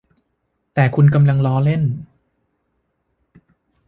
[0.73, 1.83] แต่คุณกำลังล้อเล่น